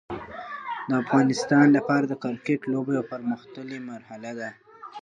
د 0.87 0.89
افغانستان 1.03 1.65
لپاره 1.77 2.05
د 2.07 2.13
کرکټ 2.23 2.61
لوبه 2.71 2.91
یو 2.97 3.03
پرمختللی 3.13 3.79
مرحله 3.89 4.31
ده. 4.39 4.49